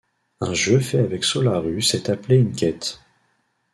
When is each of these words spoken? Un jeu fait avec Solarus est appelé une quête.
Un 0.39 0.55
jeu 0.55 0.79
fait 0.79 0.97
avec 0.97 1.23
Solarus 1.23 1.93
est 1.93 2.09
appelé 2.09 2.37
une 2.37 2.55
quête. 2.55 2.99